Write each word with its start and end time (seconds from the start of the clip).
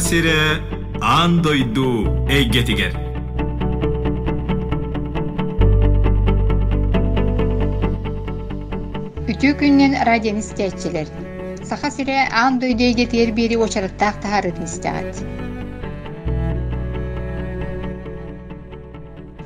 сире 0.00 0.60
аан 1.00 1.42
дойду 1.44 1.90
эйгетигер 2.28 2.94
Үтүү 9.30 9.52
күннен 9.60 9.94
радион 10.04 10.40
истәчилер. 10.40 11.06
Саха 11.64 11.90
сире 11.94 12.16
аан 12.28 12.58
дойдойге 12.60 13.06
тер 13.12 13.30
бери 13.36 13.56
очарыттаах 13.56 14.20
тахарын 14.24 14.64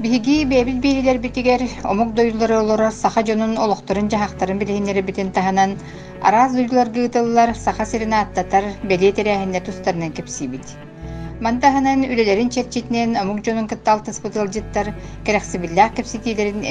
Биһиги 0.04 0.46
бэбит 0.46 0.80
биирилер 0.82 1.18
битигер 1.20 1.62
омук 1.84 2.14
дойдулары 2.14 2.56
олора 2.58 2.92
саха 2.92 3.26
жонун 3.26 3.58
олохторун 3.58 4.10
жахактарын 4.10 4.60
билихиннери 4.60 5.02
битин 5.02 5.32
таханан 5.32 5.78
араас 6.22 6.54
дойдулар 6.54 6.90
гыытыллар 6.90 7.56
саха 7.56 7.86
сирина 7.86 8.22
аттатар 8.22 8.64
белие 8.84 9.12
терээхинне 9.12 9.60
тустарынан 9.62 10.12
кепсибит. 10.12 10.66
Мантаханан 11.42 12.04
үлелерин 12.04 12.50
черчитинен 12.50 13.18
омук 13.18 13.44
жонун 13.46 13.68
кыттал 13.68 14.00
тыспытылжыттар 14.04 14.94
керексибиллаах 15.26 15.94
кепситиилерин 15.96 16.64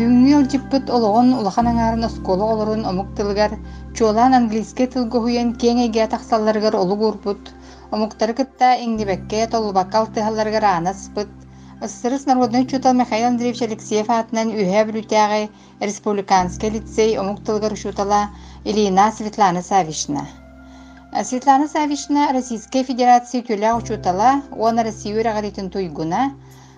Эмиестияккат. 0.00 0.30
Бүгүнгү 0.30 0.32
ылжыппыт 0.40 0.86
олоҕун 0.96 1.28
улахан 1.40 1.66
аҥаарын 1.72 2.04
оскуола 2.08 2.44
олорун 2.52 2.82
омуктылыгар 2.90 3.52
чуолаан 3.96 4.32
английский 4.34 4.86
тылга 4.86 5.18
хуйан 5.20 5.48
кеңэйгэ 5.62 6.08
тахсалларыгар 6.12 6.74
олуг 6.82 7.00
урбут 7.08 7.42
омуктары 7.94 8.32
кытта 8.34 8.68
иҥнибэкке 8.84 9.46
толлубакка 9.52 9.96
алтыһалларыгар 10.00 10.64
аанаспыт 10.64 11.28
Ыссырыс 11.86 12.26
народный 12.26 12.62
учутал 12.64 12.92
Михаил 12.92 13.26
Андреевич 13.28 13.62
Алексеев 13.62 14.08
атынан 14.10 14.48
үһэ 14.60 14.80
бүлүтээҕи 14.86 15.50
республиканский 15.80 16.70
лицей 16.76 17.18
омуктылыгар 17.18 17.72
учутала 17.72 18.20
Илина 18.64 19.12
Светлана 19.16 19.62
Савишна. 19.62 20.24
Светлана 21.24 21.68
Савишна 21.68 22.32
Российской 22.32 22.82
Федерации 22.84 23.40
тюля 23.40 23.76
учутала, 23.76 24.42
он 24.52 24.78
Россию 24.78 25.24
рағаритин 25.24 25.70
туйгуна, 25.70 26.34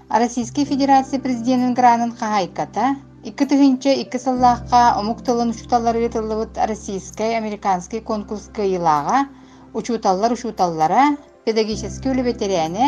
Российской 0.09 0.65
Федерации 0.65 1.19
президентин 1.19 1.75
гранын 1.75 2.17
хахайката, 2.17 2.97
Икки 3.23 3.45
тыгынча 3.47 3.93
икки 4.03 4.19
саллааққа 4.19 4.99
омук 5.01 5.21
тылын 5.27 5.51
учуталлары 5.55 6.09
тыллыбыт 6.15 6.59
российской 6.71 7.37
американский 7.41 8.01
конкурс 8.01 8.51
кыйылаага 8.57 9.29
учуталлар 9.79 10.33
учуталлара 10.33 11.03
педагогический 11.45 12.11
үлүбетеряне 12.11 12.87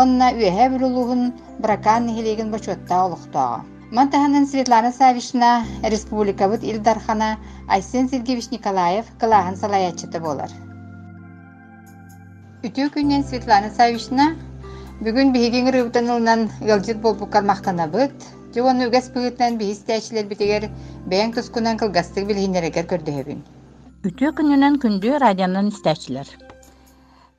онна 0.00 0.30
үэһэ 0.38 0.66
бүлулуһун 0.74 1.22
бракан 1.58 2.06
нихилеген 2.06 2.52
бачуатта 2.54 2.94
олохтоого 3.06 3.64
Мантаханан 3.90 4.46
Светлана 4.46 4.92
Савишна 4.92 5.64
республикабыт 5.82 6.62
Илдархана 6.62 7.38
Айсен 7.68 8.08
Сергеевич 8.08 8.50
Николаев 8.50 9.06
кылаахан 9.20 9.56
салаячыты 9.56 10.20
болар. 10.20 10.50
Үтүү 12.62 12.88
күннен 12.94 13.26
Светлана 13.26 13.70
Савишна 13.74 14.36
бүгүн 15.02 15.34
биһигин 15.34 15.66
рыбытанылынан 15.74 16.48
ылжыт 16.62 16.98
болбуккар 17.02 17.42
мактанабыт, 17.42 18.14
Жуон 18.54 18.84
үгэс 18.86 19.08
пыгытнан 19.10 19.56
бихис 19.58 19.80
тәчилер 19.82 20.28
битигер 20.30 20.68
бэйэн 21.10 21.32
тускунан 21.34 21.74
кылгастык 21.80 22.28
билхиннерегер 22.28 22.86
көрдөһөбүн. 22.86 23.40
Үтүү 24.06 24.30
күнүнен 24.38 24.78
күндү 24.78 25.16
радионан 25.18 25.72
истәчләр. 25.72 26.30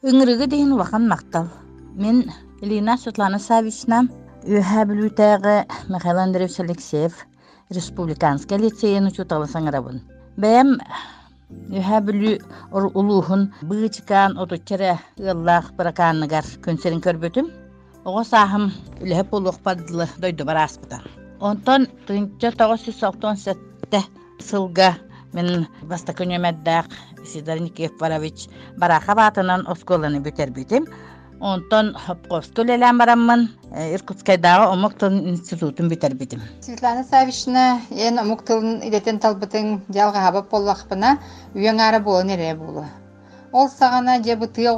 Үңрүгө 0.04 0.50
дейин 0.52 0.76
вахан 0.76 1.08
мактал. 1.08 1.48
Мен 1.96 2.26
Элина 2.60 2.98
Светлана 3.00 3.40
Савична 3.40 4.02
үһә 4.44 4.84
бүлүтәгы 4.92 5.56
Михаил 5.88 6.20
Андреевич 6.20 6.60
Алексеев 6.60 7.24
республиканский 7.72 8.60
лицейын 8.60 9.08
учуталы 9.08 9.48
саңарабын. 9.48 10.04
Бәйәм 10.36 10.76
үһә 11.72 12.02
бүлү 12.10 12.40
улуһун 12.92 13.54
быычыкан 13.64 14.36
отуччара 14.36 14.98
ыллах 15.16 15.72
бараканныгар 15.80 16.58
көнсерин 16.66 17.00
көрбөтүм. 18.06 18.10
Оҕо 18.10 18.24
саахым 18.24 18.72
үлэһэ 19.02 19.24
полуох 19.24 19.60
паддылы 19.60 20.08
дойду 20.18 20.46
барааспыта. 20.46 21.02
Онтон 21.40 21.88
тынча 22.08 22.52
тоҕус 22.52 22.82
сүз 22.86 23.00
соктон 23.00 23.38
сетте 23.38 24.04
сылга 24.40 24.98
мен 25.34 25.68
баста 25.84 26.14
көнөмэддаах 26.14 26.86
Сидор 27.26 27.60
Никифорович 27.60 28.48
бараха 28.78 29.16
баатынан 29.16 29.66
осколаны 29.68 30.20
бүтербитим. 30.20 30.88
Онтон 31.42 31.96
Хопковский 31.96 32.64
лелән 32.64 32.98
бараммын, 32.98 33.50
Иркутскайдагы 33.94 34.72
омук 34.72 34.94
тылын 34.94 35.28
институтун 35.30 35.90
бүтербитим. 35.90 36.42
Светлана 36.62 37.04
Савишна 37.04 37.82
ен 37.92 38.20
омук 38.20 38.46
тылын 38.46 38.82
идетен 38.88 39.20
талбытын 39.20 39.82
жалга 39.90 40.22
хабап 40.22 40.50
боллахпына 40.50 41.18
үйөңары 41.54 42.00
болу 42.00 42.24
нере 42.24 42.56
болу. 42.56 42.86
Ол 43.52 43.68
сағана 43.68 44.24
же 44.24 44.36
бытыя 44.38 44.72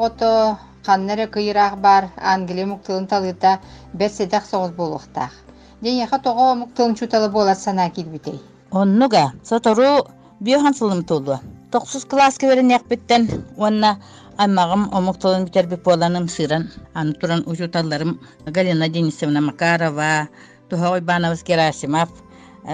ханнере 0.87 1.25
кыйыраах 1.35 1.75
бар 1.85 2.03
англи 2.33 2.63
муктылын 2.71 3.05
талыта 3.11 3.51
бер 3.99 4.09
седах 4.17 4.43
соҕус 4.51 4.71
буолуохтаах. 4.77 5.33
Деньяха 5.81 6.17
тоҕо 6.25 6.45
муктылын 6.61 6.95
чуталы 6.99 7.27
буолар 7.35 7.57
санаа 7.65 7.89
килбитей. 7.95 8.39
Оннуга 8.71 9.25
сотору 9.49 10.07
биохан 10.45 10.73
сылым 10.79 11.01
тулу. 11.09 11.35
Токсус 11.71 12.05
класска 12.11 12.45
берен 12.47 12.69
якбиттен 12.77 13.23
уанна 13.57 13.91
аймагым 14.37 14.83
омуктылын 14.97 15.45
битербип 15.45 15.83
боланым 15.83 16.29
сыран 16.29 16.63
аны 16.93 17.13
туран 17.19 17.43
учуталларым 17.45 18.19
Галина 18.45 18.87
Денисовна 18.87 19.41
Макарова, 19.41 20.29
Тухой 20.69 21.01
Бановс 21.01 21.43
Герасимов, 21.43 22.09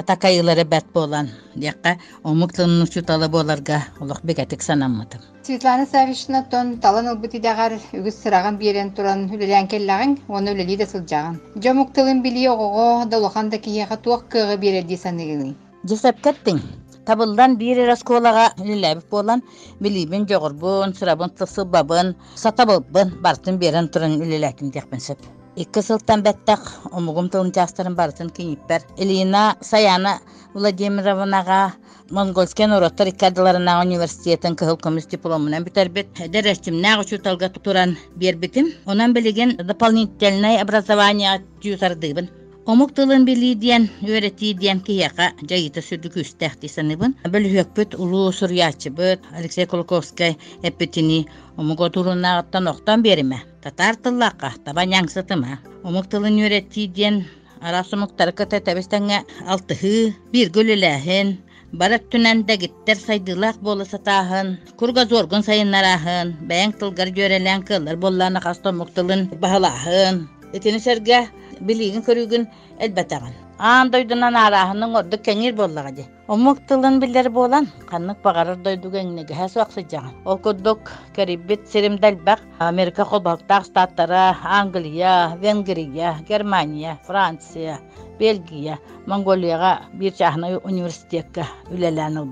такайылары 0.01 0.65
бәт 0.65 0.85
болан. 0.93 1.29
Дияққа 1.55 1.97
омуктылын 2.23 2.81
учуталы 2.81 3.29
боларга 3.29 3.83
олох 4.01 4.23
бекетик 4.23 4.61
санаммытым. 4.61 5.21
Светлана 5.43 5.85
Савишна 5.85 6.43
тон 6.49 6.77
талан 6.79 7.07
ылбытидагар 7.07 7.73
үгүс 7.93 8.21
сыраган 8.23 8.57
биерен 8.57 8.93
туран 8.95 9.29
үлелән 9.29 9.67
келлагын, 9.67 10.17
оны 10.27 10.53
үлели 10.55 10.77
да 10.77 10.85
сылжаган. 10.85 11.41
Жомуктылын 11.55 12.23
били 12.23 12.47
оғоға 12.47 13.09
долохан 13.09 13.49
да 13.49 13.57
кияға 13.57 13.99
туақ 14.01 14.29
кыға 14.31 14.57
биерерди 14.57 14.97
саныгыны. 14.97 15.53
Жесеп 15.83 16.23
кеттің. 16.23 16.61
Табылдан 17.05 17.57
бир 17.59 17.83
расколага 17.85 18.53
лиләбип 18.57 19.09
болан, 19.11 19.43
билибин 19.83 20.25
жогорбун, 20.25 20.95
сырабын 20.95 21.35
тысылбабын, 21.35 22.15
сатабылбын, 22.39 23.17
бартын 23.21 23.59
берен 23.59 23.89
туран 23.89 24.21
үлеләкин 24.23 24.71
дияқпенсеп. 24.71 25.19
Икки 25.53 25.83
сылтан 25.85 26.23
бәттәк 26.25 26.63
омугум 26.97 27.27
тылын 27.29 27.51
частарын 27.53 27.93
бартын 27.93 28.31
киниппер. 28.33 28.81
Элина 28.97 29.55
Саяна 29.61 30.15
Владимировнага 30.55 31.73
Монгольский 32.09 32.65
народтар 32.65 33.11
иккадыларына 33.11 33.75
университетін 33.83 34.57
кыһыл 34.57 34.79
көмүс 34.81 35.05
дипломунан 35.11 35.63
битербит. 35.63 36.09
Дәрәстимнәг 36.17 37.05
учуталга 37.05 37.51
туран 37.53 37.95
бербитим. 38.15 38.71
Онан 38.85 39.13
билеген 39.13 39.55
дополнительное 39.57 40.59
образование 40.59 41.43
тюсардыбын. 41.61 42.31
Омук 42.65 42.95
тылын 42.95 43.25
били 43.25 43.53
диен, 43.53 43.89
өрети 44.01 44.53
диен 44.57 44.79
кияка 44.81 45.33
жайыта 45.43 45.85
сүрдүк 45.85 46.17
үстәхти 46.23 46.69
саныбын. 46.71 47.13
Бөлүхөкпүт 47.29 47.93
улуу 47.99 48.31
сурьячыбыт 48.31 49.21
Алексей 49.37 49.67
Кулаковский 49.67 50.37
эппетини 50.63 51.27
омуго 51.57 51.89
турунагыттан 51.89 52.71
оқтан 52.71 53.03
бериме. 53.03 53.43
Татар 53.63 53.95
тыллака 53.95 54.49
табаняң 54.65 55.07
сытыма. 55.13 55.59
Омук 55.87 56.09
тылын 56.11 56.41
өрети 56.43 56.89
диен 56.97 57.23
арасымыктар 57.63 58.33
кыта 58.35 58.59
табистаңа 58.59 59.23
алтыһы, 59.55 60.11
бир 60.33 60.51
гөлөләһен, 60.57 61.37
Барат 61.73 62.03
түнән 62.13 62.43
дәгиттер 62.45 62.99
сайдылақ 63.01 63.55
болы 63.65 63.85
сатаһын, 63.89 64.51
курга 64.77 65.07
зоргун 65.09 65.41
сайыннараһын, 65.47 66.35
бәйәң 66.49 66.73
тылгар 66.77 67.09
жөрелән 67.15 67.63
кыллар 67.65 67.97
болланы 68.03 68.43
хастомуктылын 68.43 69.23
баһалаһын. 69.41 70.19
Этини 70.53 70.77
сәргә 70.83 71.23
билигин 71.67 72.03
көрүгүн 72.05 72.45
элбәтәгән. 72.85 73.33
Аан 73.59 73.91
дойдунан 73.93 74.35
араһының 74.35 74.95
орды 74.99 75.17
кәңир 75.23 75.53
боллага 75.55 75.91
ди. 75.95 76.05
Омук 76.27 76.63
тылын 76.67 76.99
билер 76.99 77.29
болан, 77.29 77.67
каннык 77.89 78.21
багарыр 78.23 78.57
дойду 78.65 78.89
кәңнеге 78.91 79.35
хэс 79.37 79.55
ваксыжаган. 79.59 80.15
Ол 80.25 80.37
коддок 80.37 80.91
карибит 81.15 81.67
серимдәлбәк 81.69 82.41
Америка 82.59 83.05
холбактак 83.05 83.65
статтары, 83.65 84.35
Англия, 84.43 85.37
Венгрия, 85.41 86.17
Германия, 86.27 86.99
Франция, 87.05 87.79
Бельгия, 88.19 88.79
Монголияга 89.05 89.81
бир 89.93 90.13
чахна 90.13 90.57
университетке 90.63 91.47
үлелән 91.71 92.19
ул 92.19 92.27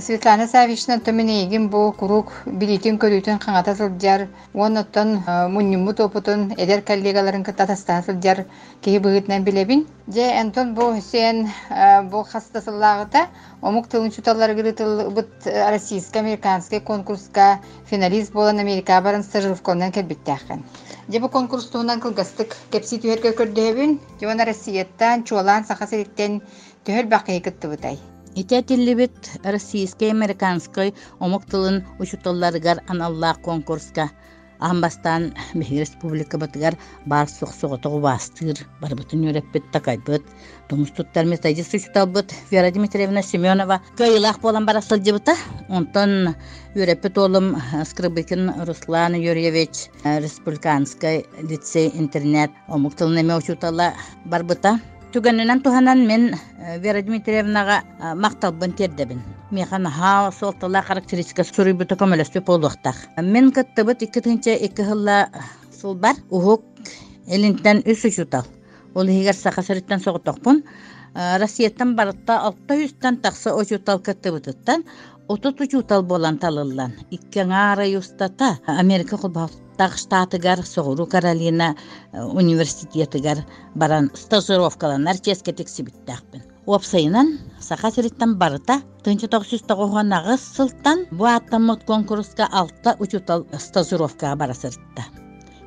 Светлана 0.00 0.46
Савишна 0.48 0.96
төменегин 1.04 1.66
бу 1.68 1.80
курук 1.92 2.30
билитин 2.46 2.96
көрүтүн 2.96 3.36
каңата 3.42 3.74
сылжар, 3.76 4.22
оноттон 4.54 5.18
муннуму 5.52 5.92
топутун 5.92 6.46
эдер 6.56 6.80
коллегаларын 6.80 7.42
кытатаста 7.44 7.98
сылжар 8.06 8.46
кеһи 8.80 8.98
быгытнан 9.04 9.44
билебин. 9.44 9.86
Же 10.08 10.24
Антон 10.40 10.72
бу 10.74 10.96
сен 11.02 11.50
бу 12.08 12.22
хастасыллагыта 12.24 13.26
омук 13.60 13.88
тылын 13.88 14.10
чуталлар 14.10 14.54
гырытыл 14.54 15.10
бут 15.10 15.28
российско 15.44 16.20
американский 16.20 16.80
конкурска 16.80 17.60
финалист 17.84 18.32
болан 18.32 18.60
Америка 18.60 18.98
барын 19.02 19.22
стажировконан 19.22 19.92
келбиттәхен. 19.92 20.64
Же 21.08 21.20
бу 21.20 21.28
конкурстуунан 21.28 22.00
кылгастык 22.00 22.56
кепси 22.70 22.96
түһәргә 22.96 23.36
көрдөһөбүн, 23.36 23.98
жона 24.22 24.46
Россияттан 24.46 25.24
чуалан 25.24 25.66
саха 25.68 25.86
сериктен 25.86 26.40
төһөр 26.86 27.12
бакый 27.12 27.40
кыттыбытай. 27.40 28.00
Ите 28.34 28.62
тиллибит 28.62 29.12
российской 29.44 30.10
американской 30.10 30.94
омук 31.20 31.44
тылын 31.44 31.84
учуталларыгар 31.98 32.78
аналлаах 32.88 33.40
конкурска 33.42 34.10
Амбастан 34.58 35.34
Бехи 35.52 35.80
Республика 35.82 36.38
батыгар 36.38 36.78
бар 37.04 37.26
соқ-соғытығы 37.28 37.98
бастыр, 38.00 38.54
барбытын 38.80 39.26
өреппет 39.28 39.66
такайбыт. 39.74 40.22
Тумустуттар 40.68 41.26
методист 41.26 41.74
учуталбыт 41.74 42.32
Вера 42.50 42.70
Дмитриевна 42.70 43.22
Семенова 43.22 43.82
кайылақ 43.98 44.40
болан 44.40 44.64
барасыл 44.64 45.02
жыбыта. 45.04 45.34
Онтон 45.68 46.34
өреппет 46.74 47.18
олым 47.18 47.56
Скрыбыкин 47.84 48.64
Руслан 48.64 49.14
Юрьевич 49.14 49.90
Республиканской 50.04 51.26
лицей 51.42 51.90
интернет 51.92 52.50
омук 52.68 52.94
тылын 52.94 53.36
учутала 53.36 53.92
барбыта. 54.24 54.80
Түгеннен 55.12 55.60
туханан 55.60 56.06
мен 56.08 56.22
Вера 56.80 57.02
Дмитриевнаға 57.04 57.82
мақталбын 58.16 58.72
тердебін. 58.78 59.18
Механ 59.52 59.84
ха 59.92 60.30
солтала 60.32 60.80
характеристика 60.80 61.44
сурый 61.44 61.74
бута 61.76 61.98
көмөлөспө 62.00 62.40
полуктак. 62.46 62.96
Мен 63.20 63.50
кыттыбыт 63.52 64.06
икки 64.06 64.22
тынча 64.24 64.54
икки 64.56 64.80
хылла 64.80 65.26
сулбар 65.80 66.16
ухук 66.30 66.64
элинтен 67.28 67.82
үс 67.84 68.04
учутал. 68.08 68.46
Ол 68.94 69.04
хигер 69.06 69.36
сакасырыттан 69.36 70.00
соғытокпун. 70.00 70.62
Россияттан 71.12 71.92
барытта 71.94 72.40
600-тан 72.48 73.20
тақсы 73.20 73.52
учутал 73.52 74.00
кыттыбытыттан 74.00 74.86
отут 75.28 75.60
учутал 75.60 76.02
болан 76.02 76.38
талыллан. 76.38 76.96
Икки 77.10 77.44
аңара 77.44 77.84
юстата 77.84 78.58
Америка 78.66 79.18
кулбаттак 79.18 79.60
штатыгар 79.78 80.62
Соғыру 80.66 81.06
Каролина 81.06 81.74
университетыгар 82.12 83.44
баран 83.74 84.10
стажировкаланар 84.14 85.18
ческе 85.18 85.52
тексибиттакпын. 85.52 86.42
Уапсайынан 86.66 87.38
сахасириттан 87.60 88.36
барыта 88.38 88.82
тынчы 89.02 89.26
тоғсүз 89.26 89.64
тоғуғанағы 89.66 90.36
сылтан 90.38 91.06
бу 91.10 91.26
аттамыт 91.26 91.84
конкурска 91.84 92.46
алтта 92.52 92.96
учутал 93.00 93.46
стажировкага 93.58 94.36
барасырытта. 94.36 95.04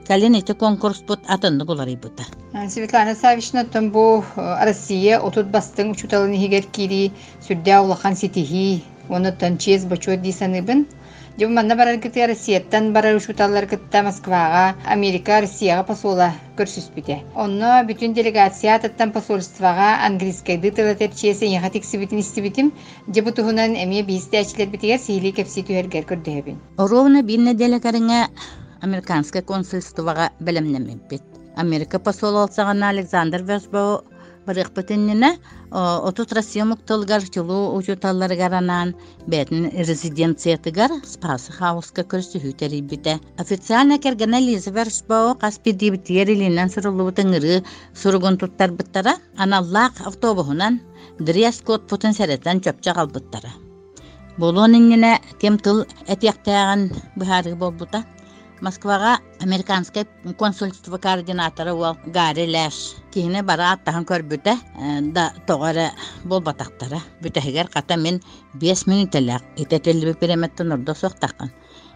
Кален 0.07 0.35
эти 0.35 0.53
конкурс 0.53 1.01
бут 1.01 1.19
атынды 1.27 1.65
булары 1.65 1.95
бута. 1.97 2.23
Светлана 2.69 3.15
Савична 3.15 3.65
тон 3.65 3.91
бу 3.91 4.23
Россия 4.35 5.19
отут 5.19 5.47
бастың 5.47 5.91
учуталын 5.91 6.37
хигер 6.37 6.63
кири 6.71 7.11
сүрдә 7.41 7.81
улахан 7.81 8.15
ситихи 8.15 8.83
оны 9.09 9.31
танчез 9.31 9.85
бочур 9.85 10.15
дисаныбын. 10.17 10.85
Жо 10.85 10.91
манна 10.91 11.04
барар 11.37 11.99
кыты 11.99 12.25
Россияттан 12.27 12.93
барар 12.93 13.15
учуталлар 13.17 13.67
кытта 13.67 14.03
Москвага, 14.03 14.75
Америка, 14.85 15.41
Россияга 15.41 15.83
посола 15.83 16.31
көрсүспүтэ. 16.57 17.35
Онно 17.35 17.83
бүтүн 17.83 18.13
делегация 18.13 18.79
таттан 18.79 19.11
посольствага 19.11 20.05
английскайды 20.05 20.71
тылатер 20.71 21.11
чиэсе 21.11 21.47
яха 21.47 21.69
тексибитин 21.69 22.19
истибитим, 22.19 22.73
жебу 23.13 23.31
туһунан 23.31 23.75
эмие 23.75 24.03
биистээчилер 24.03 24.67
битигер 24.67 24.99
сихили 24.99 25.31
кепси 25.31 25.61
түһергер 25.63 26.05
көрдөһөбүн. 26.07 26.55
Ровно 26.77 27.21
бир 27.21 27.39
неделя 27.39 27.79
карыңа 27.79 28.29
американское 28.81 29.41
консульствоға 29.41 30.31
бәлемнемеппит. 30.39 31.21
Америка 31.57 31.99
посол 31.99 32.35
олсағана 32.35 32.89
Александр 32.89 33.43
Весбо 33.43 34.03
барықпытыннина 34.45 35.35
отут 35.71 36.33
Россия 36.33 36.65
мұқтылгар 36.69 37.25
чулу 37.33 37.75
учуталларыгар 37.77 38.53
анан 38.59 38.93
бәтін 39.27 39.71
резиденциятыгар 39.73 40.93
спасы 41.03 41.51
хауска 41.55 42.05
көрсүхү 42.05 42.53
терибите. 42.53 43.19
Официально 43.37 43.97
кергена 43.99 44.39
Лиза 44.39 44.71
Вершбо 44.71 45.35
каспи 45.41 45.73
дибитер 45.73 46.29
илинен 46.29 46.69
сурулубутын 46.69 47.33
ыры 47.39 47.63
сургун 47.93 48.37
туттар 48.37 48.71
бұттара 48.71 49.17
аналлақ 49.37 50.05
автобусунан 50.05 50.79
дрес 51.19 51.61
код 51.65 51.87
путын 51.89 52.13
сәреттен 52.13 52.61
чөпчө 52.61 52.95
қалбыттара. 52.95 53.51
Болуын 54.37 54.75
ингене 54.75 55.17
кем 55.39 55.57
тыл 55.57 55.85
этияқтағын 56.07 56.89
бұхарығы 57.15 57.57
болбута. 57.57 58.03
Москвага 58.61 59.19
американская 59.41 60.07
консульство 60.37 60.97
координаторы 60.97 61.73
ол 61.73 61.97
Гарри 62.05 62.47
Лэш. 62.47 62.95
Кихине 63.13 63.43
бара 63.43 63.73
аттахан 63.73 64.05
көрбүтэ 64.05 64.55
да 65.11 65.33
тоғары 65.45 65.89
болбатақтара. 66.23 67.01
Бүтәһигер 67.21 67.67
қата 67.69 67.97
мен 67.97 68.21
5 68.53 68.87
минут 68.87 69.15
элек 69.15 69.43
итетелби 69.57 70.13
переметтен 70.13 70.71
ордо 70.71 70.93
соқтақын. 70.93 71.51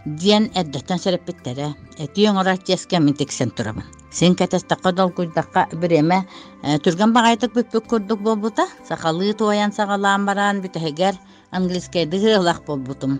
Диен 0.06 0.52
эддеттен 0.54 1.00
сереппиттере. 1.00 1.76
Эти 1.98 2.28
оңора 2.28 2.58
теске 2.58 3.00
мен 3.00 3.16
тексен 3.16 3.52
турабын. 3.52 3.84
Сен 4.12 4.36
кәтестаққа 4.36 4.92
дол 4.92 5.12
куйдаққа 5.12 5.76
биреме 5.80 6.26
түрген 6.64 7.14
бағайтық 7.16 7.54
бүппік 7.56 7.88
көрдік 7.88 8.22
болбута. 8.22 8.68
Сақалы 8.88 9.34
туаян 9.34 9.72
сағалаан 9.72 10.26
баран 10.26 10.62
бүтәһигер 10.62 11.16
английскайды 11.52 12.18
ғылақ 12.18 12.66
болбутум. 12.66 13.20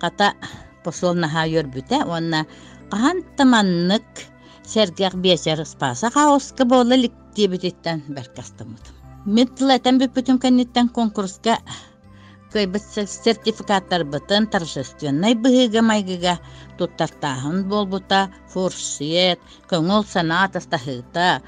Қата 0.00 0.34
посол 0.84 1.14
наха 1.14 1.44
йөрбүтэ, 1.46 2.04
онна 2.06 2.46
Qahan 2.88 3.18
tamanнык 3.36 4.22
сәргәк 4.64 5.14
бесер 5.24 5.60
спаса 5.68 6.08
хаоска 6.14 6.64
бола 6.64 6.96
ликтибититтен 6.96 8.00
беркастымыт. 8.16 8.84
Митлетен 9.36 9.98
бүппүтүн 10.00 10.38
кәнниттен 10.40 10.88
конкурска 10.96 11.58
кайбыт 12.52 12.86
сертификаттар 13.12 14.06
бытын 14.08 14.48
торжественный 14.48 15.34
быһыга 15.42 15.82
майгыга 15.84 16.38
туттартаһын 16.78 17.68
болбута 17.68 18.20
фурсиет, 18.48 19.40
көңүл 19.68 20.02
астахыта. 20.56 21.42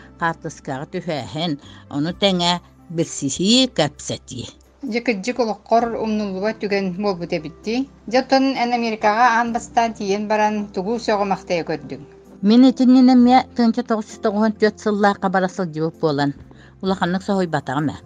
Жекеджик 4.83 5.39
олоққор 5.45 5.93
умнулуга 6.01 6.55
түген 6.57 6.95
болбут 6.97 7.35
эбитти. 7.37 7.89
Жотон 8.09 8.55
эн 8.57 8.73
Америкага 8.73 9.27
аан 9.37 9.53
бастан 9.53 9.93
тиен 9.93 10.27
баран 10.29 10.69
тугу 10.73 10.97
сөҕө 10.97 11.27
мактая 11.29 11.65
көрдүң. 11.69 12.01
Мен 12.43 12.65
этиннене 12.65 13.15
ме 13.15 13.43
тынча 13.57 13.85
тоғыз 13.85 14.17
тоғын 14.25 14.57
төт 14.57 14.81
сыллааққа 14.81 15.29
барасыл 15.29 15.69
жібіп 15.75 16.01
болан. 16.01 16.33
Улаханнык 16.81 17.23
сохой 17.23 17.47
батагы 17.47 17.83
мә. 17.91 17.97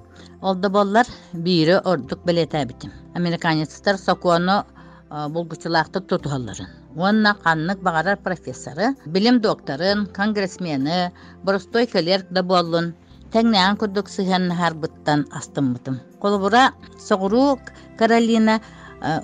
Олда 0.42 0.68
боллар 0.68 1.06
бири 1.32 1.78
ордук 1.78 2.26
белетәбитим. 2.26 2.90
Американецтер 3.14 3.96
сокуону 3.96 4.64
булгучулаактык 5.10 6.08
тутуһалларын. 6.10 6.66
Онна 6.96 7.34
каннык 7.34 7.82
багарар 7.82 8.16
профессоры, 8.16 8.96
билим 9.06 9.40
докторын, 9.40 10.06
конгрессмени, 10.06 11.12
боростой 11.44 11.86
клерк 11.86 12.26
да 12.30 12.42
боллун. 12.42 12.94
Тәңнән 13.32 13.78
күрдүк 13.80 14.10
сыһан 14.12 14.50
харбыттан 14.54 15.24
астыммытым. 15.32 16.00
Колубура 16.20 16.72
Соғрук 16.98 17.72
Каролина 17.98 18.60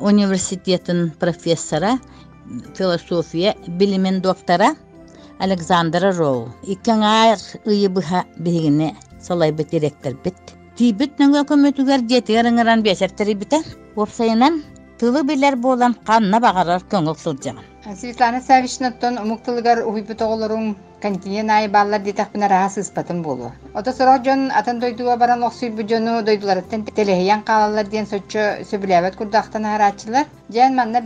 университетин 0.01 1.11
профессора, 1.19 1.99
философия 2.75 3.55
билимен 3.67 4.21
доктора 4.21 4.75
Александра 5.39 6.13
Роу. 6.13 6.49
Иккаңар 6.63 7.39
ыйыбыха 7.67 8.25
бигине 8.39 8.97
солай 9.21 9.53
бит 9.53 9.71
директор 9.71 10.15
бит. 10.25 10.37
Тибит 10.77 11.19
нөңгө 11.21 11.45
көмөтүгөр 11.49 12.07
жетигер 12.09 12.49
ыңыран 12.51 12.83
бесертери 12.83 13.35
бите. 13.35 13.63
Опсайынан 13.97 14.63
тылы 15.01 15.23
билер 15.25 15.55
болан 15.57 15.95
канна 16.09 16.39
багарар 16.45 16.83
көңүл 16.93 17.17
сылжаган. 17.17 17.65
Светлана 18.01 18.41
Савичнаттон 18.45 19.17
умуктылыгар 19.23 19.79
уйбут 19.89 20.21
оголорун 20.23 20.77
континен 21.01 21.51
ай 21.51 21.69
баллар 21.69 22.03
дитахпына 22.05 22.49
ыспатын 22.83 23.23
болу. 23.23 23.53
Ото 23.75 23.93
сорох 23.97 24.23
жон 24.27 24.51
атын 24.51 24.81
дойдуга 24.81 25.17
баран 25.17 25.43
оксуй 25.43 25.71
бу 25.71 25.89
жону 25.89 26.23
дойдуларыттан 26.23 26.85
телехиян 26.85 27.43
калалар 27.43 27.87
диен 27.87 28.07
соччо 28.07 28.45
курдактан 29.17 29.65
манна 30.77 31.01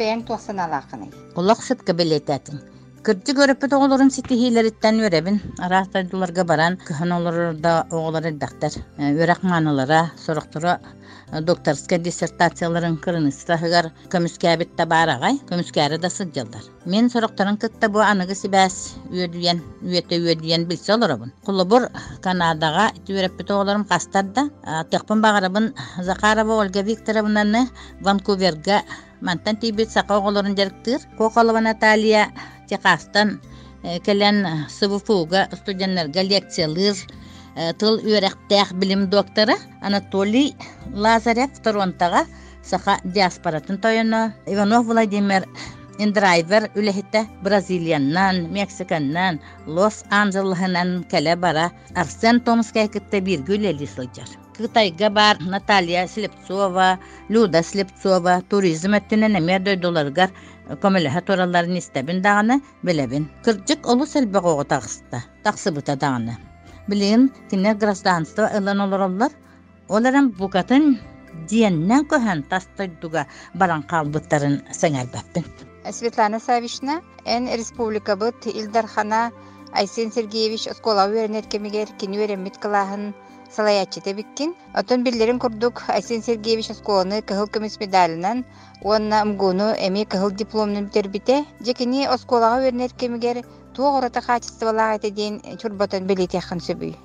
сытка 1.63 1.93
билетәтин. 1.93 2.61
Кырдьы 3.05 3.35
көрөппүт 3.37 3.75
оголорун 3.77 4.09
ситихилериттен 4.09 5.03
үребин. 5.05 5.35
Арастайдуларга 5.61 6.41
баран 6.49 6.79
кыхан 6.87 7.13
олорда 7.13 7.83
оголар 7.91 8.31
эддактар. 8.31 8.73
Үрак 8.97 9.43
манылара, 9.43 10.11
сорохтора 10.17 10.79
докторская 11.43 11.99
диссертацияларын 11.99 12.97
кырыныстахыгар 12.97 13.91
көмүскәбит 14.09 14.73
табарагай, 14.79 15.37
көмүскәре 15.51 15.99
да 16.01 16.09
сылжалдар. 16.09 16.65
Мен 16.87 17.11
сорохторун 17.13 17.59
кытта 17.61 17.91
бу 17.93 18.01
аныгы 18.01 18.33
сибәс 18.41 18.97
үйөдүен, 19.11 19.61
үйөтө 19.85 20.23
үйөдүен 20.25 20.65
билсе 20.65 20.97
олорабын. 20.97 21.35
Кулубур 21.45 21.91
Канадага 22.25 22.89
үреппүт 23.05 23.51
оголорум 23.51 23.85
кастарда, 23.85 24.49
текпин 24.89 25.21
багарабын 25.21 25.75
Закарова 26.01 26.57
Ольга 26.57 26.81
Викторовнаны 26.81 27.69
Ванкуверга 28.01 28.81
мантан 29.21 29.57
тибит 29.57 29.91
сака 29.91 30.17
оголорун 30.17 30.57
жарыктыр. 30.57 31.01
Кокалова 31.19 31.61
Наталья 31.61 32.31
Техастан 32.69 33.41
келен 34.05 34.47
СВФУга 34.69 35.49
студентлерге 35.61 36.23
лекциялар 36.23 36.97
тыл 37.79 38.01
үйрәктәк 38.03 38.73
билим 38.81 39.09
докторы 39.11 39.55
Анатолий 39.81 40.55
Лазарев 40.93 41.59
Торонтога 41.63 42.25
саха 42.65 42.99
диаспоратын 43.05 43.79
тойоно 43.79 44.35
Иванов 44.47 44.87
Владимир 44.87 45.45
Индрайвер 45.99 46.71
үлехите 46.75 47.29
Бразилияннан, 47.43 48.51
Мексиканнан, 48.51 49.39
Лос-Анджелесынан 49.67 51.05
келе 51.11 51.37
бара 51.37 51.71
Арсен 51.95 52.41
Томскай 52.41 52.89
кытта 52.89 53.21
бир 53.21 53.43
гүлели 53.47 53.87
сылжар. 53.87 54.44
Кытайга 54.57 55.11
бар 55.11 55.41
Наталья 55.41 56.07
Слепцова, 56.07 57.01
Люда 57.29 57.63
Слепцова, 57.63 58.41
туризм 58.49 58.95
өттінен 58.95 59.35
әмер 59.41 59.65
дойдоларгар 59.67 60.31
көмілігі 60.83 61.23
тораларын 61.27 61.81
істебін 61.81 62.21
дағаны 62.23 62.61
білебін. 62.87 63.27
Кырджык 63.43 63.89
олу 63.91 64.07
сәлбі 64.07 64.39
қоғы 64.45 64.67
тағысты, 64.71 65.25
тақсыбыта 65.43 65.97
дағаны. 65.99 66.37
Білген 66.87 67.33
кинер 67.51 67.75
гражданство 67.83 68.47
ылан 68.55 68.85
олар 68.87 69.33
оларам 69.89 70.31
букатын 70.39 71.01
диеннен 71.51 72.07
көһән 72.07 72.47
тастойдуга 72.47 73.27
баран 73.55 73.83
қалбыттарын 73.91 74.61
сәңәрбәппін. 74.71 75.51
Светлана 75.91 76.39
Савична, 76.39 77.01
эн 77.27 77.51
республика 77.59 78.15
быт 78.17 78.47
Илдархана 78.47 79.33
Айсен 79.73 80.13
Сергеевич 80.13 80.69
оскола 80.69 81.09
үйренер 81.11 81.51
кемигер 81.51 81.89
кини 81.99 82.23
үйренмит 82.23 82.63
кылаһын 82.63 83.13
салаячыты 83.57 84.13
биккин. 84.19 84.55
Отон 84.75 85.05
биллерин 85.05 85.39
курдук 85.39 85.83
Айсен 85.89 86.23
Сергеевич 86.23 86.71
осколаны 86.71 87.23
кыһыл 87.23 87.49
көмүс 87.55 87.79
медалынан, 87.81 88.45
уонна 88.83 89.25
мгуну 89.25 89.73
эми 89.79 90.05
кыһыл 90.05 90.31
дипломнун 90.31 90.87
битербите, 90.87 91.45
жекини 91.61 92.05
осколага 92.05 92.63
үйренер 92.63 92.93
кемигер 92.99 93.45
туогорота 93.75 94.21
качестволага 94.21 94.99
этеден 94.99 95.41
чурботон 95.61 96.07
билетяхын 96.07 96.61
сөбүй. 96.61 96.97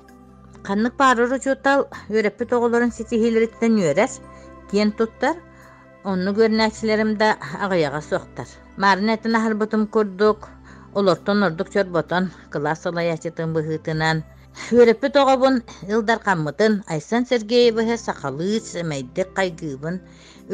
Қаннык 0.66 0.96
барыры 1.00 1.38
чутал 1.40 1.86
өреппі 2.10 2.46
тоғыларын 2.50 2.92
сетихилеріттен 2.92 3.78
үйерер, 3.80 4.10
кен 4.70 4.92
туттар, 4.92 5.38
онны 6.04 6.34
көрнәкчілерімді 6.36 7.30
ағаяға 7.64 8.02
соқтар. 8.04 8.50
Марын 8.76 9.14
әтін 9.16 9.38
ахарбытым 9.38 9.86
көрдік, 9.94 10.46
олортон 10.94 11.42
ордук 11.48 11.72
чорботон, 11.72 12.30
класс 12.52 12.86
олаячытын 12.90 13.56
бұхытынан. 13.56 14.22
Өреппі 14.74 15.08
тоғабын 15.14 15.58
ылдар 15.96 16.20
қаммытын, 16.24 16.72
Айсан 16.94 17.26
Сергеевы 17.30 17.84
сақалы 18.04 18.58
сәмәйдік 18.68 19.30
қайгыбын, 19.36 20.00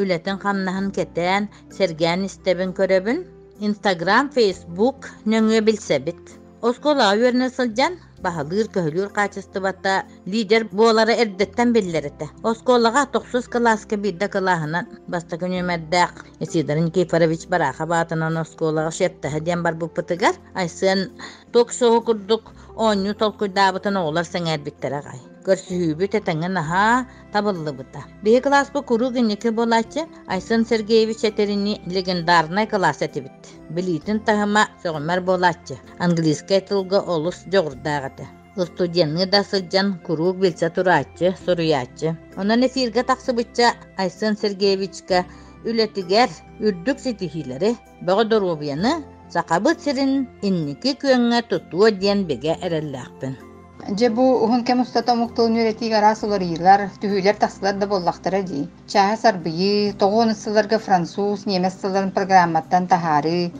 үлетін 0.03 0.37
қамнаһын 0.43 0.91
кетен, 0.97 1.47
Сергеян 1.77 2.27
істебін 2.29 2.75
көрөбін, 2.81 3.23
Инстаграм, 3.69 4.29
Фейсбук 4.37 5.09
нөңө 5.25 5.63
билсебит. 5.71 6.37
Оскола 6.61 7.11
үйерне 7.13 7.51
сылжан, 7.53 7.99
баһалыыр 8.25 8.67
көһөлүр 8.73 9.11
качествота 9.13 10.05
лидер 10.25 10.65
буолары 10.71 11.13
эрдеттен 11.13 11.71
биллерите. 11.71 12.29
Осколага 12.43 13.05
9 13.13 13.45
класска 13.53 13.95
бидда 13.95 14.25
кылаһынан 14.25 14.89
баста 15.07 15.37
күнүмәддәк 15.37 16.25
Исидарын 16.41 16.89
Кефарович 16.89 17.45
бараха 17.47 17.85
баатынан 17.85 18.41
осколага 18.41 18.91
шепте 18.91 19.29
хадиан 19.29 19.61
бар 19.61 19.75
бу 19.75 19.87
пытыгар. 19.87 20.33
Айсын 20.55 21.11
ток 21.53 21.71
соһу 21.71 22.01
курдук 22.01 22.53
онню 22.75 23.13
толкуйдаабытын 23.13 23.97
оолар 23.97 24.25
сәңәр 24.25 24.57
биттерагай. 24.65 25.21
Көрсүһүүбүт 25.47 26.15
этеңен 26.19 26.57
аха 26.59 27.07
табыллыбыта. 27.31 28.03
Биһи 28.23 28.41
класс 28.43 28.71
бу 28.73 28.81
куру 28.81 29.09
болачы 29.09 30.05
Айсын 30.27 30.65
Сергеевич 30.65 31.23
этерини 31.23 31.81
легендарный 31.85 32.67
класс 32.67 33.01
этибит. 33.01 33.31
Билитин 33.69 34.19
тахыма 34.19 34.67
сөгмөр 34.83 35.21
болачы. 35.21 35.77
Английский 35.99 36.59
тылга 36.59 36.99
олус 36.99 37.45
жогурдаагаты. 37.51 38.27
Студенны 38.57 39.25
да 39.25 39.43
сылжан 39.43 39.99
курук 40.05 40.37
билсе 40.37 40.69
турачы, 40.69 41.35
суруячы. 41.45 42.17
Онан 42.35 42.65
эфирге 42.65 43.03
тақсыбытча 43.03 43.73
Айсын 43.97 44.35
Сергеевичка 44.35 45.25
үлетигер 45.63 46.29
үрдүк 46.59 46.99
ситихилери 46.99 47.75
богодоробияны 48.01 49.03
сақабыт 49.33 49.83
сирин 49.83 50.27
инники 50.41 50.97
күөңө 51.01 51.43
тутуо 51.49 51.91
диэн 51.91 52.25
беге 52.25 52.57
эреллээхпин. 52.61 53.46
Же 53.89 54.09
бу 54.09 54.21
ухун 54.43 54.65
кем 54.65 54.81
устата 54.81 55.13
муктул 55.15 55.47
нүретиг 55.47 55.93
арас 55.95 56.23
олар 56.27 56.41
йылар, 56.43 56.81
түһүлер 56.99 57.37
тахсылар 57.39 57.77
да 57.79 57.87
боллахтара 57.87 58.41
ди. 58.43 58.67
Чаха 58.85 59.15
сарбыйы, 59.15 59.93
тоғон 59.93 60.33
ысыларга 60.33 60.77
француз, 60.77 61.45
немес 61.45 61.79
сыларын 61.79 62.11
программаттан 62.11 62.87
тахары. 62.91 63.53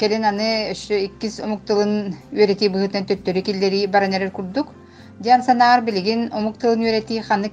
Келин 0.00 0.24
аны 0.24 0.72
өшө 0.72 1.02
иккис 1.10 1.40
омуктулун 1.44 2.16
үрети 2.32 2.72
быһытын 2.72 3.04
төттөрү 3.04 3.42
киллери 3.42 3.86
баранерер 3.86 4.30
курдук. 4.30 4.72
Диан 5.20 5.44
санаар 5.44 5.84
билигин 5.84 6.30
омуктулун 6.32 6.80
үрети 6.80 7.20
ханнык 7.20 7.52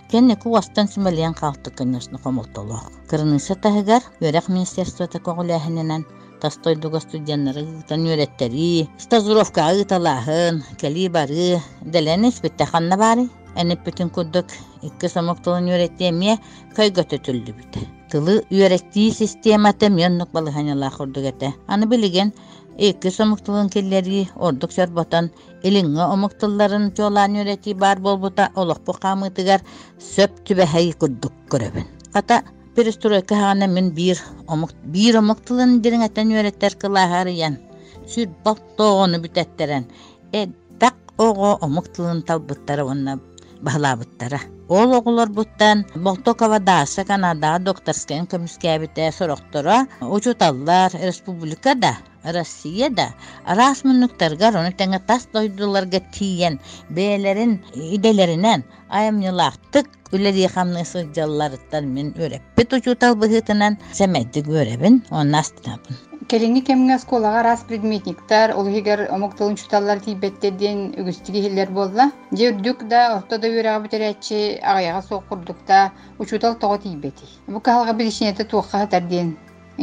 кенне 0.11 0.35
куастан 0.35 0.87
сималиан 0.89 1.33
калты 1.33 1.71
конечно 1.71 2.17
комолтоло 2.17 2.81
кырыныса 3.09 3.55
тахыгар 3.55 4.01
үөрэх 4.19 4.49
министерствота 4.49 5.19
коголяхиненен 5.19 6.05
тастойдуга 6.41 6.99
студеннары 6.99 7.63
тан 7.87 8.03
үөреттери 8.05 8.89
стазуровка 8.97 9.69
ыыталаахын 9.71 10.63
кели 10.81 11.07
бары 11.07 11.61
делен 11.81 12.27
испитте 12.29 12.65
ханна 12.65 12.97
бары 12.97 13.29
энеппитин 13.55 14.09
курдук 14.09 14.47
икки 14.81 15.07
сомоктолун 15.07 15.71
үөреттиэмие 15.71 16.35
көйгөтө 16.75 17.17
түллүбүт 17.25 17.79
тылы 18.11 18.41
үөреттии 18.51 19.11
системата 19.15 19.89
мьоннук 19.89 20.31
балыханялаах 20.35 20.97
курдугете 20.97 21.53
аны 21.67 21.85
билиген 21.85 22.33
Эки 22.77 23.09
сомуктулун 23.09 23.69
келлери 23.69 24.29
ордук 24.35 24.71
сорботон 24.71 25.29
илиңе 25.63 26.05
омуктулларын 26.05 26.91
жолаан 26.97 27.35
үрети 27.41 27.73
бар 27.73 27.99
болбута 27.99 28.49
олохпу 28.55 28.93
камытыгар 28.93 29.61
сөп 29.99 30.39
түбэхэй 30.47 30.93
курдук 30.93 31.33
көрөбүн. 31.51 31.85
Ката 32.13 32.41
перестройка 32.75 33.35
хагана 33.35 33.67
мен 33.67 33.91
бир 33.91 34.21
омук 34.47 34.71
бир 34.83 35.19
омуктулун 35.19 35.81
дириңетен 35.81 36.31
үреттер 36.31 36.77
кылаахарыян. 36.79 37.59
Сүр 38.07 38.31
балтоonu 38.45 39.19
бүтеттерен. 39.19 39.85
Э 40.31 40.47
дак 40.79 40.95
ого 41.17 41.57
омуктулун 41.61 42.23
талбыттары 42.23 42.83
онна 42.83 43.19
баһалаабыттара. 43.61 44.39
Ол 44.69 44.93
оголор 44.95 45.29
буттан 45.29 45.85
Болтокова 45.95 46.59
дааса 46.59 47.03
Канада 47.03 47.59
докторскен 47.59 48.25
көмүскәбите 48.31 49.11
сорохтора 49.11 49.85
учуталлар 50.01 50.91
республикада 50.93 51.97
Россияда 52.23 53.07
арас 53.45 53.81
мұнықтаргар 53.87 54.59
оны 54.59 54.75
тәңі 54.77 54.99
тас 55.07 55.25
дойдуларга 55.33 56.01
тиен 56.13 56.59
бәлерин 56.89 57.57
иделеринен 57.73 58.63
айымнылақтык 58.89 60.13
үлери 60.13 60.45
хамны 60.53 60.85
сылжалларыттан 60.85 61.89
мен 61.95 62.13
өреппит 62.19 62.77
учутал 62.77 63.15
быхытынан 63.15 63.79
сәмәддик 63.97 64.49
өребин 64.53 65.01
онна 65.09 65.41
астынабын. 65.41 65.97
Келини 66.31 66.61
кемге 66.61 66.99
сколага 66.99 67.41
рас 67.43 67.63
предметниктар, 67.67 68.53
олхигер 68.55 69.07
омуктулун 69.11 69.57
чуталлар 69.57 69.99
тибеттерден 69.99 70.93
үгүстиги 71.01 71.41
хиллер 71.47 71.71
болла. 71.75 72.11
Жердүк 72.31 72.85
да 72.87 73.17
ортода 73.17 73.49
үрәгә 73.49 73.81
битерәчи 73.87 74.59
агаяга 74.61 75.01
соқурдукта 75.09 75.91
учутал 76.19 76.55
того 76.55 76.77
тибети. 76.77 77.25
Бу 77.47 77.59
калга 77.59 77.93
билишинете 77.93 78.45
туакка 78.45 78.85
тәрден 78.87 79.35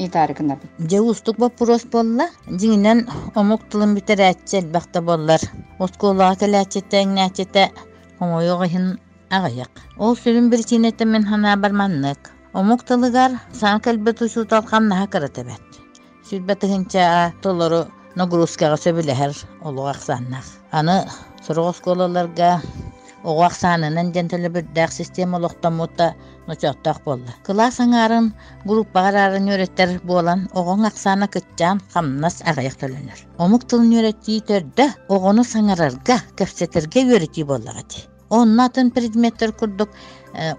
итарыкына 0.07 0.57
бит. 0.61 0.91
Жеустук 0.91 1.39
вопрос 1.39 1.85
болла. 1.85 2.29
Жиңнен 2.47 3.07
омук 3.35 3.69
тылын 3.71 3.95
битерәчел 3.97 4.71
бакта 4.73 5.03
боллар. 5.03 5.41
Осколага 5.79 6.39
келәчетен 6.45 7.15
нәчете 7.19 7.69
омойога 8.21 8.69
хин 8.69 8.99
агаяк. 9.31 9.71
Ол 9.99 10.17
сүрүн 10.17 10.51
бир 10.51 10.65
чинете 10.65 11.05
мен 11.05 11.25
хана 11.25 11.57
барманнык. 11.57 12.33
Омук 12.53 12.85
тылыгар 12.85 13.39
сан 13.53 13.81
кэлбет 13.81 14.23
учутал 14.23 14.63
камна 14.63 15.03
хакаратабет. 15.05 15.63
Сүрбәтігінчә 16.29 17.33
толору 17.43 17.87
нагрузкаға 18.17 18.77
сөбіләһәр 18.81 19.37
олуғақ 19.63 20.03
саннақ. 20.05 20.47
Аны 20.73 21.05
сұрғыз 21.47 21.83
колаларға 23.19 23.49
оғақ 23.49 23.55
санынан 23.55 24.13
жентілі 24.13 24.49
бірдәқ 24.49 24.93
система 24.93 25.39
олықтамута 25.39 26.15
ночоқтақ 26.47 27.05
болды. 27.05 27.33
Класс 27.45 27.81
аңарын 27.81 28.33
группағар 28.65 29.15
арын 29.15 29.49
өреттер 29.49 30.01
болан 30.05 30.49
оғын 30.55 30.87
ақсаны 30.87 31.29
күтчан 31.29 31.81
қамнас 31.93 32.43
ағайық 32.45 32.79
төлінер. 32.81 33.27
Омық 33.39 33.67
тылын 33.69 33.99
өретті 33.99 34.41
төрді 34.41 34.89
оғыны 35.09 35.45
саңарарға 35.45 36.21
кәпсетерге 36.37 37.05
өреті 37.15 37.45
болағады. 37.45 38.07
Оннатын 38.31 38.91
предметтер 38.91 39.53
күрдік 39.53 39.89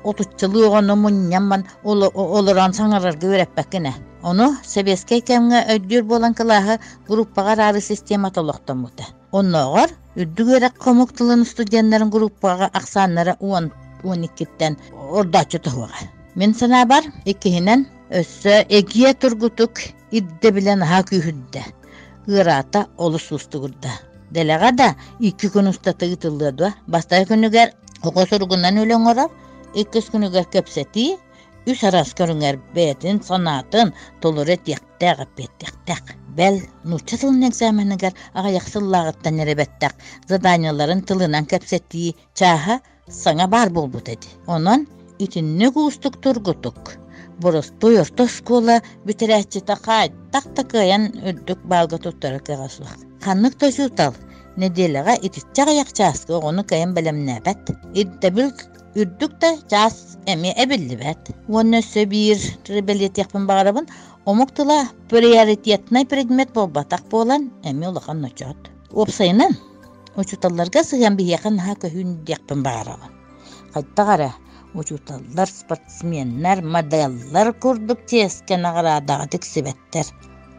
отуччылы 0.04 0.68
оғыны 0.68 0.96
мұнняман 0.98 1.66
олыран 1.84 2.74
саңарарға 2.74 3.36
өреппәкіне. 3.36 3.94
Ону 4.22 4.56
Себескей 4.66 5.22
кемге 5.22 5.63
өйдүр 5.75 6.04
болан 6.04 6.34
кылаһы 6.34 6.80
группагар 7.08 7.60
ары 7.70 7.82
система 7.82 8.32
толоқтомута. 8.32 9.06
Онногор 10.19 10.35
үрдүгөрек 10.35 10.77
комуктулун 10.77 11.45
студентлерин 11.45 12.09
группага 12.09 12.69
аксаннары 12.73 13.38
10 13.39 13.71
12тен 14.03 14.75
ордачы 14.91 15.59
туга. 15.59 15.88
Мен 16.35 16.53
сана 16.53 16.85
бар 16.85 17.03
иккиһинен 17.25 17.85
өссө 18.11 18.65
эгие 18.69 19.13
тургутук 19.13 19.79
идде 20.11 20.51
билен 20.51 20.83
аха 20.83 21.03
күйүддэ. 21.03 21.63
Ыраата 22.27 22.88
олус 22.97 23.31
устугурда. 23.31 23.91
Делега 24.31 24.71
да 24.71 24.95
икки 25.19 25.47
күн 25.47 25.69
устатыгы 25.69 26.17
тыллыдва. 26.17 26.73
Бастай 26.88 27.25
күнүгер 27.25 27.71
ого 28.03 28.25
сургунан 28.25 28.75
өлөңөрөр, 28.75 29.29
иккис 29.75 30.11
күнүгер 30.11 30.49
кепсети, 30.51 31.15
үс 31.69 31.83
арас 31.85 32.13
көрүңер 32.17 32.57
бетин, 32.75 33.19
санатын, 33.21 33.91
толуре 34.21 34.57
тияктәк, 34.57 35.25
петтектәк. 35.38 36.15
Бәл 36.38 36.61
нуча 36.85 37.17
тылын 37.17 37.43
яхсыллагыттан 38.53 39.41
эребеттәк. 39.43 39.93
Заданияларын 40.29 41.03
тылынан 41.03 41.45
кепсети, 41.45 42.15
чаха 42.33 42.79
саңа 43.09 43.47
бар 43.47 43.69
эди. 43.69 44.27
Онон 44.47 44.88
итинне 45.19 45.69
густук 45.71 46.21
тургутук. 46.21 46.97
Боростой 47.39 47.99
орто 48.01 48.27
школа 48.27 48.81
битерәччи 49.05 49.61
тақай, 49.61 50.11
тақта 50.31 50.63
кыян 50.63 51.11
үрдүк 51.23 51.59
балга 51.63 51.97
туттары 51.97 52.39
кыгасуак. 52.39 52.97
Ханнык 53.23 53.55
тосутал, 53.55 54.13
неделяга 54.57 55.15
итиччага 55.21 55.71
якчааскы 55.71 56.33
ону 56.33 56.63
кыян 56.63 56.93
белемнәбәт. 56.93 57.71
Иддебил 57.93 58.51
үрдүк 58.95 59.39
та 59.39 59.55
час 59.69 60.09
эми 60.25 60.53
эбилlibәт. 60.55 61.31
Онны 61.47 61.81
сөбир 61.81 62.38
ребелет 62.67 63.17
япын 63.17 63.47
багарабын, 63.47 63.88
омуктыла 64.25 64.89
приоритетный 65.09 66.05
предмет 66.05 66.51
болбатак 66.53 67.07
болан 67.09 67.51
эми 67.63 67.85
улахан 67.85 68.21
ночот. 68.21 68.57
Опсайнан 68.91 69.57
учуталларга 70.15 70.83
сыган 70.83 71.15
бияхан 71.15 71.59
ха 71.59 71.73
көһүн 71.73 72.25
япын 72.27 72.63
багарабын. 72.63 73.11
Кайттагара 73.73 74.33
учуталлар, 74.73 75.47
спортсменнер, 75.47 76.61
моделлар 76.61 77.53
курдук 77.53 78.05
тиескен 78.05 78.65
агыраадага 78.65 79.27
тиксибеттер, 79.27 80.05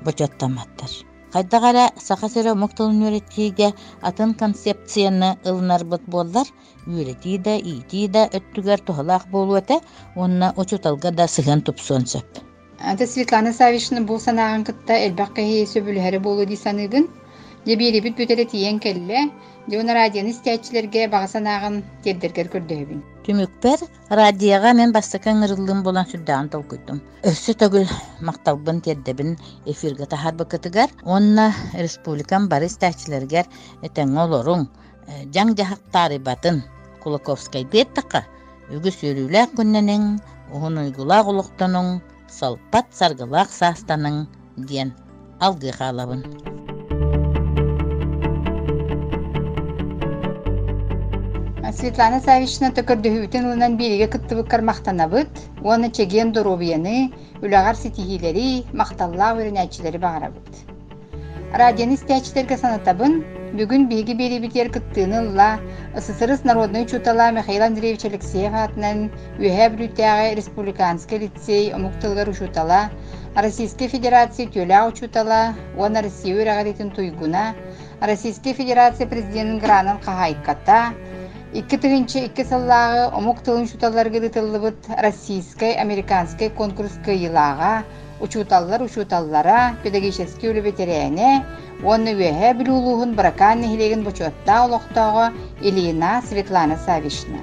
бочоттаматтар. 0.04 0.90
Хайдагара 1.32 1.90
саха 1.96 2.28
моктолун 2.54 3.02
үретиге 3.06 3.72
атын 4.02 4.34
концепцияны 4.34 5.38
ылнарбыт 5.44 6.02
боллар, 6.06 6.46
үрети 6.86 7.38
да, 7.38 7.54
өттүгер 8.38 8.80
тухалаах 8.80 9.28
болу 9.28 9.54
эте, 9.56 9.78
онна 10.16 10.52
учуталга 10.56 11.10
да 11.12 11.28
сыган 11.28 11.60
тупсон 11.62 12.06
сөп. 12.06 12.26
Ата 12.80 13.06
Светлана 13.06 13.52
Савишна 13.52 14.00
бул 14.00 14.18
санаган 14.18 14.64
кытта 14.64 14.94
элбак 15.06 15.34
кеһи 15.36 15.66
сөбүлһәре 15.66 16.18
болу 16.18 16.46
ди 16.46 16.56
саныгын. 17.60 17.66
Дебири 17.66 18.00
бит 18.00 18.16
бүтере 18.16 18.44
тиен 18.44 18.78
келле, 18.78 19.30
Дюна 19.68 19.94
радионы 19.94 20.32
стячилерге 20.32 21.08
багасанагын 21.08 21.84
тердергер 22.02 22.48
көрдөбүн. 22.48 23.02
Түмүкпер 23.24 23.84
радиоға 24.10 24.72
мен 24.74 24.92
бастакан 24.92 25.44
ырыллым 25.44 25.82
болан 25.84 26.06
сүрдаан 26.06 26.48
толкуйдум. 26.50 27.00
Өссө 27.22 27.54
төгүл 27.54 27.86
макталбын 28.20 28.80
тердебин 28.80 29.36
эфирге 29.66 30.06
тахарбы 30.06 30.44
кытыгар, 30.44 30.90
онна 31.04 31.52
республикан 31.74 32.48
бары 32.48 32.68
стачилергер 32.68 33.46
этен 33.82 34.16
олоруң 34.16 34.66
жаң 35.30 35.54
жахактары 35.54 36.18
батын 36.18 36.64
Кулаковскай 37.04 37.64
деттака 37.64 38.24
үгүс 38.72 39.04
өрүләк 39.04 39.54
күнненең, 39.56 40.18
уһун 40.52 40.78
уйгулак 40.82 41.28
улуктануң, 41.28 42.00
салпат 42.28 42.90
саргылак 42.90 43.52
саастаның 43.52 44.24
диен 44.56 44.94
алгы 45.38 45.70
Светлана 51.70 52.18
Савична 52.18 52.68
төкөрдөһүбүтен 52.74 53.44
ылынан 53.46 53.76
бириге 53.78 54.08
кыттыбыккар 54.10 54.62
мактанабыт, 54.66 55.30
уонна 55.62 55.90
чеген 55.90 56.32
доробияны, 56.34 57.12
үлагар 57.44 57.76
ситихилери, 57.78 58.64
макталлаа 58.74 59.36
өрүнәчилери 59.38 60.00
багарабыт. 60.02 60.64
Радионы 61.54 61.98
стячтерге 62.00 62.56
санатабын, 62.58 63.20
бүгүн 63.54 63.86
биги 63.90 64.16
берибитер 64.18 64.70
кыттыны 64.74 65.22
ла 65.36 65.60
СССР 65.94 66.38
народный 66.44 66.86
чутала 66.86 67.30
Михаил 67.30 67.62
Андреевич 67.62 68.04
Алексеев 68.04 68.54
атынан 68.54 69.10
үһә 69.38 69.70
брүтәгә 69.76 70.34
республиканский 70.38 71.18
лицей 71.26 71.72
омуктылгар 71.74 72.28
учутала, 72.28 72.90
Российской 73.36 73.86
Федерации 73.86 74.46
тюля 74.46 74.86
учутала, 74.88 75.54
уонна 75.76 76.02
Россия 76.02 76.34
үрәгәритен 76.34 76.90
туйгуна, 76.90 77.54
Российской 78.00 78.54
Федерация 78.54 79.06
президентын 79.06 79.58
гранын 79.58 79.98
кахайката, 79.98 80.94
Икки 81.50 81.80
тыгынчы 81.82 82.20
икки 82.28 82.44
саллағы 82.46 83.08
омук 83.18 83.40
тылын 83.42 83.64
шуталларга 83.66 84.20
тыллыбыт 84.30 84.86
российской, 85.02 85.74
американской 85.74 86.48
конкурской 86.48 87.18
йылаға 87.18 87.82
учуталлар 88.20 88.84
учуталлара 88.84 89.74
педагогический 89.82 90.46
үлүбетерээне 90.52 91.42
онны 91.82 92.14
үөһэ 92.14 92.54
билуулуһун 92.54 93.16
бракан 93.18 93.66
нихилеген 93.66 94.04
бочуотта 94.04 94.62
олохтоого 94.66 95.32
Илина 95.60 96.22
Светлана 96.22 96.78
Савишна. 96.86 97.42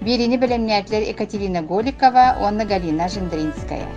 Бирини 0.00 0.38
белемнәтлер 0.38 1.10
Екатерина 1.10 1.60
Голикова, 1.60 2.38
онны 2.40 2.64
Галина 2.64 3.08
Жендринская. 3.08 3.88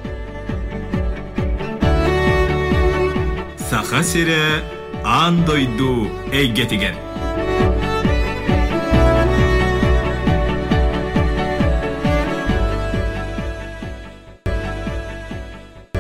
Саха 3.70 4.02
сире 4.02 4.64
андойду 5.06 6.08
эйгетигер. 6.32 7.13